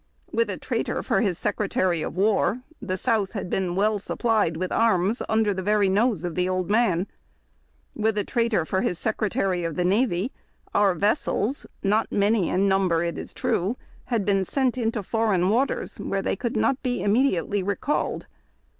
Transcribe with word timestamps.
With 0.31 0.49
a 0.49 0.57
traitor 0.57 1.03
for 1.03 1.21
his 1.21 1.37
Secretary 1.37 2.01
of 2.01 2.17
War, 2.17 2.63
the 2.81 2.97
South 2.97 3.33
had 3.33 3.51
been 3.51 3.75
well 3.75 3.99
supplied 3.99 4.57
with 4.57 4.71
arms 4.71 5.21
under 5.29 5.53
the 5.53 5.61
very 5.61 5.89
nose 5.89 6.23
of 6.23 6.33
the 6.33 6.49
old 6.49 6.71
man. 6.71 7.05
With 7.95 8.17
a 8.17 8.23
traitor 8.23 8.65
for 8.65 8.81
his 8.81 8.97
Secretary 8.97 9.63
of 9.63 9.75
the 9.75 9.85
Navy, 9.85 10.31
our 10.73 10.95
vessels— 10.95 11.67
not 11.83 12.11
many 12.11 12.49
in 12.49 12.67
number, 12.67 13.03
it 13.03 13.15
is 13.19 13.31
true— 13.31 13.77
had 14.05 14.25
been 14.25 14.43
sent 14.43 14.75
into 14.75 15.03
foreign 15.03 15.49
waters, 15.49 15.99
where 15.99 16.23
they 16.23 16.35
could 16.35 16.57
not 16.57 16.81
be 16.81 17.03
immediately 17.03 17.61
recalled. 17.61 18.25